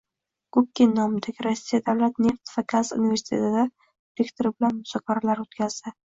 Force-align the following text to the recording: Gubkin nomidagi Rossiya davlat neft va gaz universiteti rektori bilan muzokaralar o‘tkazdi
Gubkin 0.55 0.95
nomidagi 0.99 1.45
Rossiya 1.47 1.79
davlat 1.89 2.17
neft 2.29 2.55
va 2.55 2.65
gaz 2.75 2.83
universiteti 2.97 3.67
rektori 4.23 4.55
bilan 4.57 4.77
muzokaralar 4.81 5.45
o‘tkazdi 5.47 5.97